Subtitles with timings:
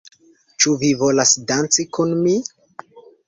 [0.63, 2.35] Ĉu vi volas danci kun mi?